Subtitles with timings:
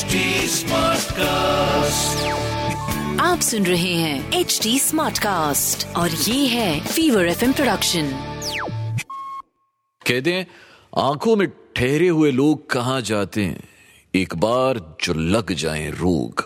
[0.00, 0.18] HD
[0.50, 2.20] Smartcast.
[3.20, 8.08] आप सुन रहे हैं एच डी स्मार्ट कास्ट और ये है फीवर एफ़ प्रोडक्शन
[10.06, 10.46] कहते हैं
[10.98, 13.60] आँखों में ठहरे हुए लोग कहाँ जाते हैं?
[14.14, 16.44] एक बार जो लग जाए रोग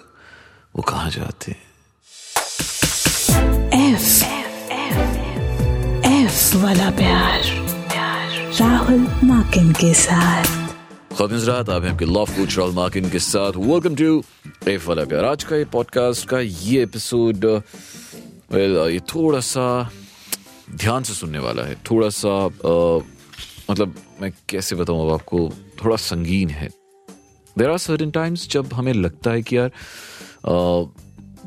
[0.76, 1.62] वो कहाँ जाते हैं?
[3.92, 4.24] एफ़
[6.06, 7.40] एफ़ वाला प्यार,
[7.92, 10.53] प्यार राहुल माकिन के साथ।
[11.46, 12.04] रात आप हैं आपके
[12.36, 14.22] कोच मार्किन के साथ वेलकम टू
[14.88, 17.44] वाला प्यार आज का ये पॉडकास्ट का ये एपिसोड
[18.52, 19.90] वेल ये थोड़ा सा
[20.74, 23.04] ध्यान से सुनने वाला है थोड़ा सा अ,
[23.70, 25.48] मतलब मैं कैसे बताऊँ अब आपको
[25.84, 26.68] थोड़ा संगीन है
[27.58, 29.70] देर आर सर्टन टाइम्स जब हमें लगता है कि यार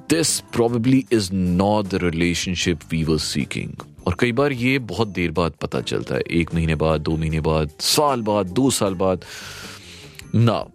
[0.09, 3.71] this probably is not the relationship we were seeking
[4.07, 7.39] और कई बार ये बहुत देर बाद पता चलता है। एक महीने बाद दो महीने
[7.41, 9.25] बाद साल बाद दो साल बाद।
[10.35, 10.65] ना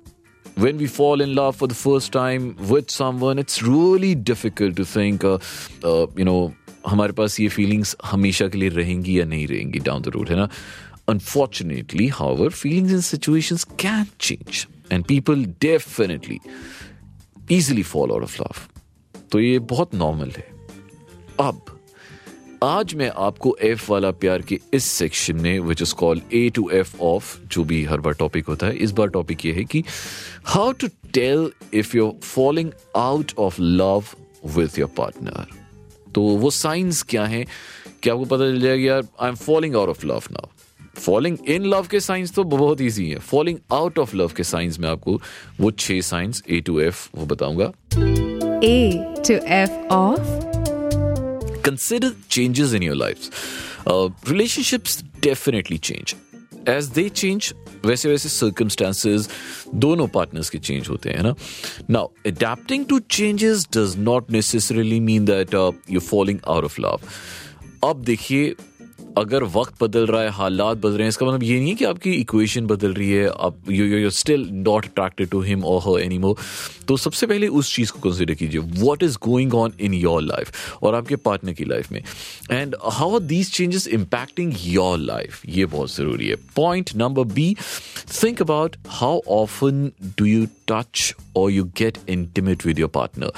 [0.59, 4.85] when we fall in love for the first time with someone it's really difficult to
[4.85, 5.39] think uh,
[5.91, 6.51] uh, you know
[6.89, 10.37] हमारे पास ये फीलिंग्स हमेशा के लिए रहेंगी या नहीं रहेंगी डाउन द रोड है
[10.37, 10.49] ना?
[11.09, 16.39] Unfortunately however feelings in situations can change and people definitely
[17.51, 18.61] easily fall out of love.
[19.33, 20.47] तो ये बहुत नॉर्मल है।
[21.41, 21.61] अब,
[22.63, 26.69] आज मैं आपको एफ़ वाला प्यार के इस सेक्शन में which is called A to
[26.71, 29.83] F of जो भी हर बार टॉपिक होता है, इस बार टॉपिक ये है कि
[30.45, 34.05] how to tell if you falling out of love
[34.57, 35.47] with your partner
[36.15, 37.47] तो वो साइंस क्या हैं?
[38.03, 40.49] क्या आपको पता चल जाएगा यार I am falling out of love now
[41.01, 44.79] falling in love के साइंस तो बहुत ईजी है। फॉलिंग आउट ऑफ़ लव के साइंस
[44.79, 45.21] में आपको
[45.61, 47.73] वो छह साइंस ए टू एफ़ वो बताऊँगा।
[48.65, 50.21] A to F of
[51.65, 53.29] consider changes in your lives.
[53.87, 56.15] Uh, relationships definitely change.
[56.69, 59.29] As they change, वैसे वैसे circumstances
[59.75, 61.35] दोनों partners के change होते हैं ना
[61.91, 67.01] Now, adapting to changes does not necessarily mean that uh, you're falling out of love.
[67.85, 68.55] अब देखिए
[69.19, 71.85] अगर वक्त बदल रहा है, हालात बदल रहे हैं, इसका मतलब ये नहीं है कि
[71.85, 76.01] आपकी इक्वेशन बदल रही है, आप you you still not attracted to him और हर
[76.03, 76.37] एनीमोर
[76.89, 80.83] तो सबसे पहले उस चीज़ को कंसिडर कीजिए। What is going on in your life
[80.83, 82.03] और आपके पार्टनर की लाइफ में।
[82.51, 87.55] And how are these changes impacting your life ये बहुत ज़रूरी है। Point number B
[88.23, 93.33] think about how often do you touch और you get intimate with your partner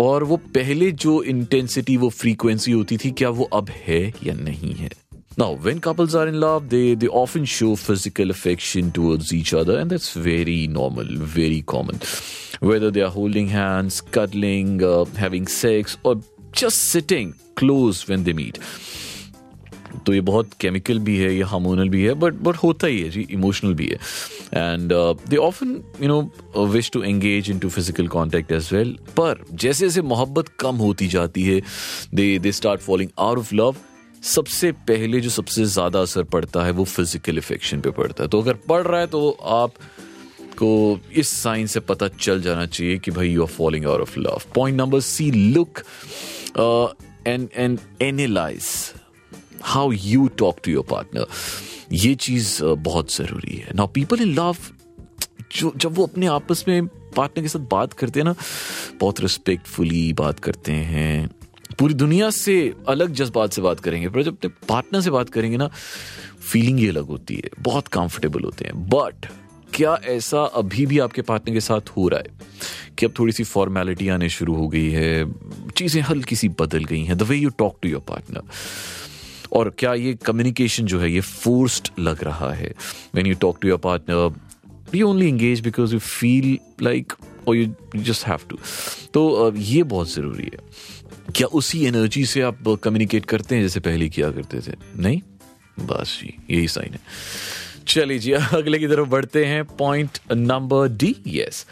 [0.00, 4.74] और वो पहले जो इंटेंसिटी वो फ्रीक्वेंसी होती थी क्या वो अब है या नहीं
[4.74, 4.90] है
[5.38, 9.76] Now, when couples are in love, they, they often show physical affection towards each other,
[9.78, 12.00] and that's very normal, very common.
[12.60, 16.16] Whether they are holding hands, cuddling, uh, having sex, or
[16.52, 18.58] just sitting close when they meet.
[20.06, 23.08] तो ये बहुत chemical भी है, ये hormonal भी है but but होता ही है
[23.10, 23.98] जी इमोशनल भी है.
[24.54, 24.92] And
[25.28, 29.84] they often you know wish to engage in to physical contact as well पर जैसे
[29.84, 31.60] जैसे मोहब्बत कम होती जाती है
[32.14, 33.76] they they start falling out of love
[34.24, 38.40] सबसे पहले जो सबसे ज़्यादा असर पड़ता है वो फ़िज़िकल इफेक्शन पे पड़ता है। तो
[38.42, 39.72] अगर पड़ रहा है तो आप
[40.58, 44.18] को इस साइन से पता चल जाना चाहिए कि भाई you are falling out of
[44.18, 45.78] love point number C look
[47.26, 48.64] and and analyse
[49.66, 51.26] how you talk to your partner
[51.92, 54.56] ये चीज़ बहुत ज़रूरी है। नाउ पीपल इन लव
[55.56, 58.34] जो, जब वो अपने आपस में पार्टनर के साथ बात करते हैं ना,
[59.00, 61.28] बहुत रिस्पेक्टफुली बात करते हैं।
[61.78, 65.56] पूरी दुनिया से अलग जज्बात से बात करेंगे, पर जब अपने पार्टनर से बात करेंगे
[65.56, 65.70] ना
[66.52, 69.26] फीलिंग ही अलग होती है। बहुत कंफर्टेबल होते हैं। बट
[69.74, 73.44] क्या ऐसा अभी भी आपके पार्टनर के साथ हो रहा है कि अब थोड़ी सी
[73.44, 75.24] फॉर्मेलिटी आने शुरू हो गई है?
[75.76, 78.42] चीज़ें हल्की सी बदल गई हैं। The way you talk to your partner
[79.52, 82.74] और क्या ये कम्युनिकेशन जो है, ये फोर्स्ड लग रहा है?
[83.14, 84.34] When you talk to your partner
[84.94, 87.12] you only engage because you feel like
[87.48, 88.58] और यू जस्ट हैव टू
[89.14, 90.58] तो ये बहुत ज़रूरी है।
[91.36, 94.74] क्या उसी एनर्जी से आप कम्युनिकेट करते हैं जैसे पहले किया करते थे?
[94.96, 95.20] नहीं?
[95.86, 97.00] बस जी, यही साइन है।
[97.88, 101.66] चलिए जी, अगले की तरफ़ बढ़ते हैं। Point number D yes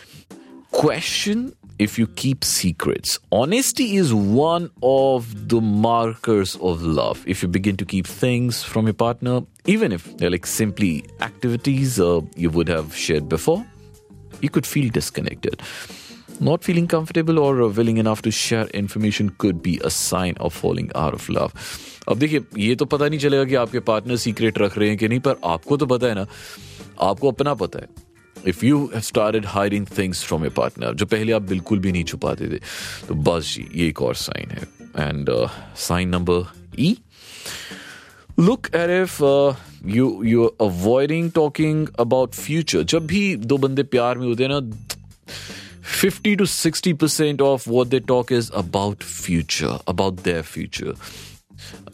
[0.85, 1.49] question
[1.80, 3.20] if you keep secrets.
[3.32, 7.24] Honesty is one of the markers of love.
[7.26, 12.00] If you begin to keep things from your partner, even if they're like simply activities
[12.00, 13.66] uh, you would have shared before,
[14.42, 15.62] you could feel disconnected.
[16.42, 20.54] Not feeling comfortable or uh, willing enough to share information could be a sign of
[20.54, 21.54] falling out of love.
[22.10, 25.08] अब देखिए ये तो पता नहीं चलेगा कि आपके partner secret रख रहे हैं कि
[25.08, 26.26] नहीं पर आपको तो पता है ना
[27.10, 27.88] आपको अपना पता है
[28.49, 32.05] if you have started hiding things from your partner जो पहले आप बिल्कुल भी नहीं
[32.13, 32.61] छुपाते थे
[33.09, 35.31] तो बस जी ये एक और साइन है and
[35.89, 36.47] sign number
[36.79, 36.97] E
[38.41, 39.23] look at if
[39.97, 44.61] you you avoiding talking about future जब भी दो बंदे प्यार में होते हैं ना
[45.95, 50.95] 50 to 60% of what they talk is about future, about their future,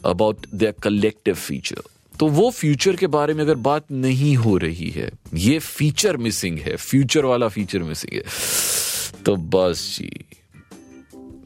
[0.03, 1.83] about their collective future.
[2.21, 6.57] तो वो फ्यूचर के बारे में अगर बात नहीं हो रही है, ये फीचर मिसिंग
[6.59, 10.09] है फ्यूचर वाला फीचर मिसिंग है तो बस जी,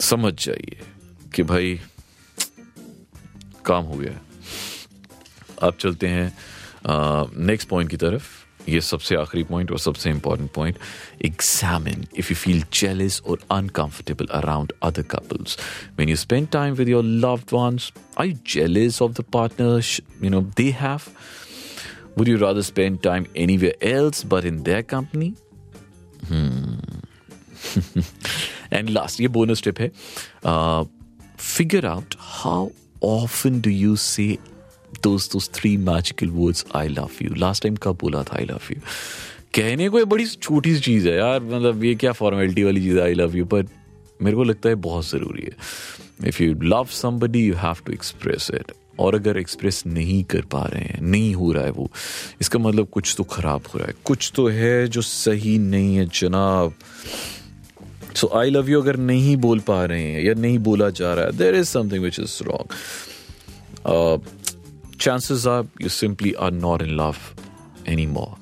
[0.01, 0.81] समझ जाइए
[1.36, 1.80] कि भाई,
[3.66, 4.19] काम हो गया
[5.62, 6.31] अब चलते हैं
[7.45, 10.78] नेक्स्ट पॉइंट की तरफ़। ये सबसे आखिरी पॉइंट और सबसे important point
[11.26, 15.58] examine if you feel jealous और uncomfortable around other couples
[15.98, 19.84] when you spend time with your loved ones are you jealous of the partner
[20.24, 21.02] you know they have
[22.18, 25.34] would you rather spend time anywhere else but in their company?
[28.74, 29.88] And last ये bonus tip है
[31.40, 32.70] figure out how
[33.04, 34.38] often do you say
[35.02, 37.36] those those three magical words, I love you.
[37.44, 38.80] Last time कब बोला था, I love you?
[39.54, 42.98] कहने को ये बड़ी छोटी सी चीज़ है यार मतलब ये क्या फॉर्मेलिटी वाली चीज़
[42.98, 43.66] है आई लव यू पर
[44.22, 48.52] मेरे को लगता है बहुत ज़रूरी है। If you love somebody you have to express
[48.54, 51.92] it और अगर एक्सप्रेस नहीं कर पा रहे हैं, नहीं हो रहा है वो,
[52.42, 56.06] इसका मतलब कुछ तो खराब हो रहा है। कुछ तो है जो सही नहीं है,
[56.06, 56.74] जनाब।
[58.16, 61.26] सो आई लव यू अगर नहीं बोल पा रहे हैं या नहीं बोला जा रहा
[61.26, 62.68] है there is something which is wrong
[65.00, 67.20] chances are you simply are not in love
[67.88, 68.34] anymore.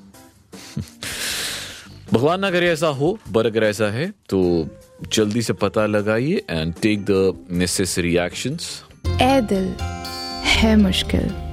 [2.12, 4.68] भगवान ना करे ऐसा हो, पर अगर ऐसा है तो
[5.12, 9.66] जल्दी से पता लगाइए and take the necessary actions ए दिल,
[10.44, 11.43] है मुश्किल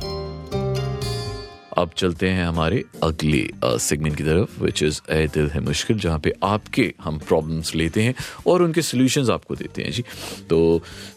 [1.77, 6.19] अब चलते हैं हमारे अगले सेगमेंट की तरफ़ विच इज़ ए दिल है मुश्किल जहाँ
[6.19, 8.15] पे आपके हम प्रॉब्लम्स लेते हैं
[8.47, 10.03] और उनके सॉल्यूशंस आपको देते हैं जी।
[10.49, 10.59] तो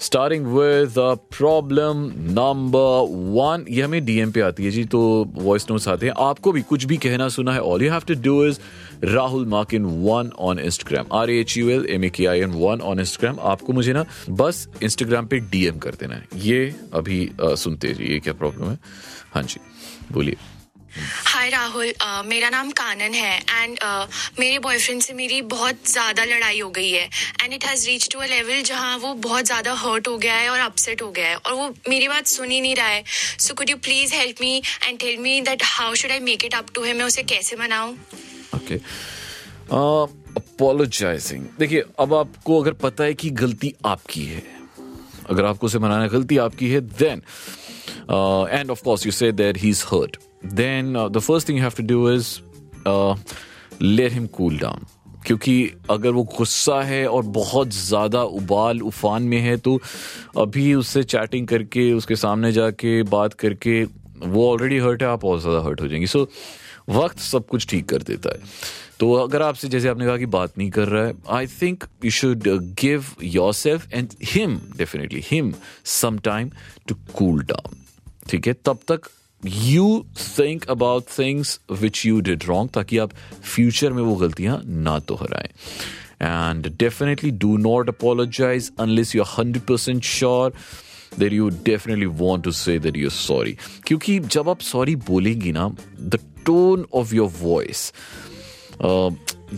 [0.01, 0.95] starting with
[1.39, 2.05] problem
[2.39, 5.03] number one ये हमें डीएम पे आती है जी। तो
[5.35, 8.15] वॉइस नोट्स आते हैं। आपको भी कुछ भी कहना सुना है all you have to
[8.23, 8.59] do is
[9.05, 12.81] Rahul Makin one on Instagram R H U L M A K I N one
[12.81, 17.55] on Instagram आपको मुझे ना बस इंस्टाग्राम पे डीएम कर देना है। ये अभी uh,
[17.57, 18.79] सुनते ये क्या प्रॉब्लम है?
[19.35, 19.61] हाँ जी।
[20.13, 20.37] बोलिए।
[21.27, 23.79] हाय राहुल अ, मेरा नाम कानन है एंड
[24.41, 27.05] मेरे बॉयफ्रेंड से मेरी बहुत ज़्यादा लड़ाई हो गई है
[27.43, 30.49] and it has reach to a level जहाँ वो बहुत ज़्यादा हर्ट हो गया है
[30.51, 33.03] और अपसेट हो गया है और वो मेरी बात सुन ही नहीं रहा है।
[33.39, 36.55] So could you please help me and tell me that how should I make it
[36.55, 37.95] up to him मैं उसे कैसे मनाऊं?
[38.55, 38.81] ओके
[40.37, 44.43] अपोलोजाइजिंग देखिए अब आपको अगर पता है कि गलती आपकी है
[45.31, 47.23] अगर आपको उसे मनाना गलती आपकी है then
[48.51, 50.17] and of course you say that he is hurt
[50.47, 52.39] then the first thing you have to do is
[53.83, 54.87] let him cool down
[55.27, 59.81] क्योंकि अगर वो गुस्सा है और बहुत ज़्यादा उबाल उफान में है तो
[60.39, 63.85] अभी उससे चैटिंग करके उसके सामने जाके बात करके
[64.19, 67.67] वो ऑलरेडी हर्ट है आप और ज़्यादा हर्ट हो जाएँगे। सो so, वक्त सब कुछ
[67.67, 68.41] ठीक कर देता है।
[69.01, 72.11] तो अगर आपसे जैसे आपने कहा कि बात नहीं कर रहा है I think you
[72.11, 72.43] should
[72.81, 73.05] give
[73.55, 75.55] yourself and him definitely him
[75.85, 76.51] some time
[76.89, 77.84] to cool down
[78.35, 79.01] ठीक है तब तक
[79.47, 79.85] you
[80.39, 83.11] think about things which you did wrong ताकि आप
[83.45, 85.49] फ्यूचर में वो गलतियाँ ना दोहराएँ।
[86.23, 90.53] And definitely do not apologise unless you are hundred percent sure
[91.19, 95.69] there you definitely want to say that you're sorry क्योंकि जब आप सॉरी बोलेंगी ना
[96.01, 97.93] the tone of your voice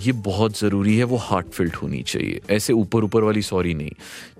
[0.05, 3.91] ये बहुत ज़रूरी है, वो हार्ट फिल्ट होनी चाहिए। ऐसे ऊपर ऊपर वाली सॉरी नहीं,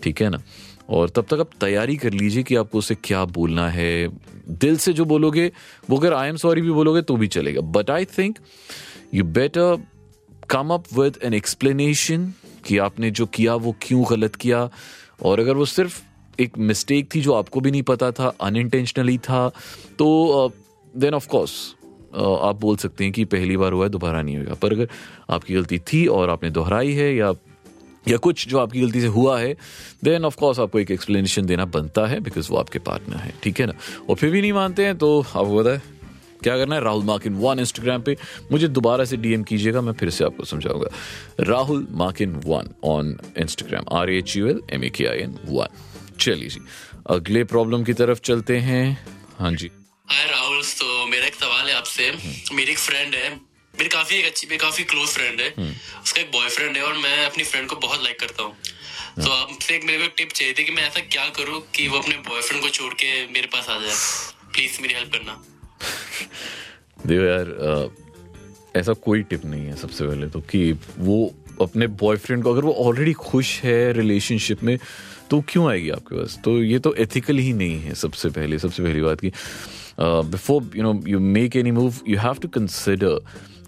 [0.03, 0.43] ठीक है ना?
[0.89, 4.09] और तब तक आप तैयारी कर लीजिए कि आपको उसे क्या बोलना है।
[4.51, 5.51] दिल से जो बोलोगे,
[5.91, 8.39] वो अगर आई एम सॉरी भी बोलोगे तो भी चलेगा। But I think
[9.15, 9.83] you better
[10.51, 12.33] come up with an explanation
[12.67, 14.69] कि आपने जो किया, वो क्यों गलत किया।
[15.23, 16.03] और अगर वो सिर्फ़
[16.39, 19.49] एक मिस्टेक थी जो आपको भी नहीं पता था अनइंटेंशनली था
[19.99, 20.53] तो
[20.95, 21.53] देन ऑफ़ कोर्स
[22.15, 24.89] आप बोल सकते हैं कि पहली बार हुआ है, दोबारा नहीं होगा। पर अगर
[25.31, 27.33] आपकी गलती थी और आपने दोहराई है या
[28.09, 29.55] या कुछ जो आपकी गलती से हुआ है
[30.05, 33.61] देन ऑफ़ कोर्स आपको एक एक्सप्लेनेशन देना बनता है बिकॉज़ वो आपके पार्टनर है ठीक
[33.61, 33.73] है ना?
[34.09, 35.83] और फिर भी नहीं मानते हैं तो आपको पता है
[36.43, 36.83] क्या करना है?
[36.85, 38.17] राहुल मार्किन वन इंस्टाग्राम पे।
[38.53, 40.89] मुझे दोबारा से डीएम कीजिएगा मैं फिर से आपको समझाऊँगा।
[41.41, 45.67] Rahul Makin one on Instagram R H U L M A K I N one.
[46.21, 46.61] चलिए जी
[47.11, 49.07] अगले प्रॉब्लम की तरफ़ चलते हैं।
[49.39, 49.71] हाँ जी।
[50.09, 52.11] हाय राहुल तो मेरा एक सवाल है आपसे।
[52.55, 53.29] मेरी एक फ्रेंड है
[53.79, 55.49] मेरी काफ़ी एक अच्छी मेरी काफ़ी क्लोज फ्रेंड है।
[56.03, 58.55] उसका एक बॉयफ्रेंड है और मैं अपनी फ्रेंड को बहुत लाइक करता हूँ।
[59.25, 61.99] तो आपसे एक मेरे को टिप चाहिए थी कि मैं ऐसा क्या करूँ कि वो
[61.99, 63.95] अपने बॉयफ्रेंड को छोड़ के मेरे पास आ जाए।
[64.53, 65.43] प्लीज़ मेरी हेल्प करना।
[67.07, 67.91] देखो यार
[68.77, 72.73] ऐसा कोई टिप नहीं है सबसे पहले तो कि वो अपने बॉयफ्रेंड को अगर वो
[72.73, 74.79] ऑलरेडी खुश है रिलेशनशिप में
[75.31, 76.39] तो क्यों आएगी आपके पास?
[76.45, 79.33] तो ये तो एथिकल ही नहीं है सबसे पहले सबसे पहली बात की
[80.01, 83.19] before you know you make any move you have to consider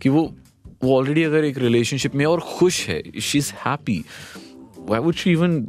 [0.02, 0.36] कि वो
[0.84, 4.04] वो ऑलरेडी अगर एक रिलेशनशिप में और खुश है she is happy
[4.78, 5.60] why would she even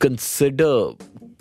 [0.00, 0.96] consider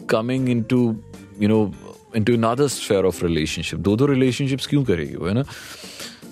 [0.09, 1.03] coming into
[1.41, 1.73] you know
[2.23, 5.43] into another sphere of relationship दो दो रिलेशनशिप्स क्यों करेगी वो, है ना?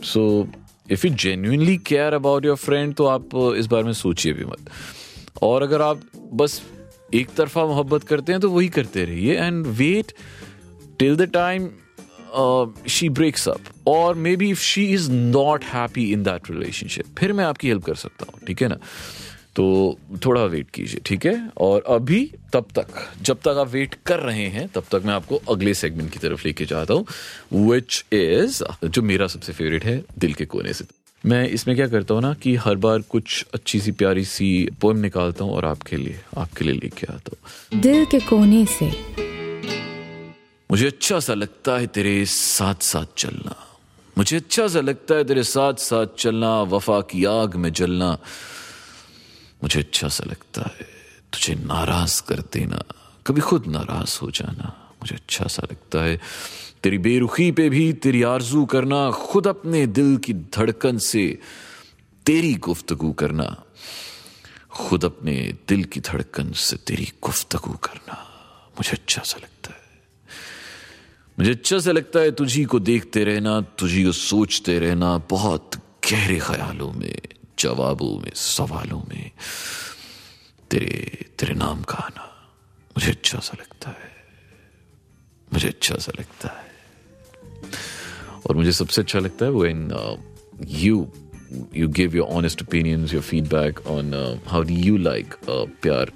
[0.03, 0.47] So
[0.91, 4.45] if you genuinely care about your friend तो आप uh, इस बारे में सोचिए भी
[4.45, 4.69] मत।
[5.41, 6.01] और अगर आप
[6.33, 6.61] बस
[7.13, 10.11] एक तरफा मोहब्बत करते हैं तो वही करते रहिए and wait
[10.99, 11.69] till the time
[12.89, 17.45] she breaks up और maybe if she is not happy in that relationship फिर मैं
[17.45, 18.77] आपकी हेल्प कर सकता हूँ, ठीक है ना?
[19.55, 21.49] तो थोड़ा वेट कीजिए, ठीक है?
[21.57, 22.87] और अभी तब तक,
[23.21, 26.45] जब तक आप वेट कर रहे हैं, तब तक मैं आपको अगले सेगमेंट की तरफ़
[26.45, 27.05] लेके जाता हूँ
[27.69, 30.85] विच इज़ जो मेरा सबसे फेवरेट है, दिल के कोने से।
[31.23, 34.97] मैं इसमें क्या करता हूँ ना, कि हर बार कुछ अच्छी सी प्यारी सी पोएम
[34.97, 38.91] निकालता हूँ और आपके लिए आपके लिए लेके आता हूँ। दिल के कोने से।
[40.71, 43.55] मुझे अच्छा सा लगता है तेरे साथ साथ चलना।
[44.17, 48.17] मुझे अच्छा सा लगता है तेरे साथ साथ चलना, वफा की आग में जलना।
[49.63, 50.85] मुझे अच्छा सा लगता है
[51.33, 52.83] तुझे नाराज़ कर देना,
[53.27, 56.21] कभी खुद नाराज़ हो जाना। मुझे अच्छा सा लगता है
[56.83, 61.39] तेरी बेरुखी पे भी तेरी आरज़ू करना, खुद अपने दिल की धड़कन से
[62.25, 63.63] तेरी गुफ्तगू करना।
[64.71, 68.15] खुद अपने दिल की धड़कन से तेरी गुफ्तगू करना।
[68.69, 69.88] मुझे अच्छा सा लगता है।
[71.39, 75.75] मुझे अच्छा सा लगता है तुझी को देखते रहना, तुझी को सोचते रहना बहुत
[76.11, 77.21] गहरे ख्यालों में,
[77.59, 79.31] जवाबों में, सवालों में,
[80.71, 82.25] तेरे तेरे नाम का आना
[82.97, 84.11] मुझे अच्छा सा लगता है।
[85.53, 86.67] मुझे अच्छा सा लगता है।
[88.45, 89.91] और मुझे सबसे अच्छा लगता है when
[90.67, 91.11] you
[91.75, 96.11] you give your honest opinions your feedback on how do you like प्यार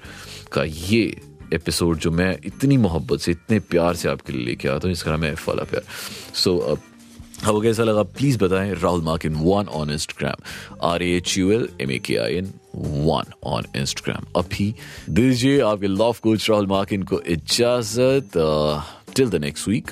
[0.51, 1.21] का ये
[1.53, 5.11] एपिसोड जो मैं इतनी मोहब्बत से इतने प्यार से आपके लिए लेके आता हूँ इसका
[5.11, 5.83] नाम है एफ़ वाला प्यार।
[6.33, 6.79] सो so, uh,
[7.43, 10.43] आपको कैसा लगा प्लीज़ बताएँ Rahul mark in one on Instagram
[10.87, 14.73] R H U L M A K I N one on Instagram अभी
[15.09, 18.37] दीजिए आपके लव कोच राहुल मार्किन को इजाज़त
[19.15, 19.91] टिल द नेक्स्ट वीक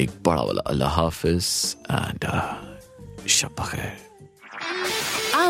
[0.00, 1.44] एक बड़ा वाला अल्लाह हाफिज
[1.90, 2.30] एंड
[3.28, 4.07] शब खैर।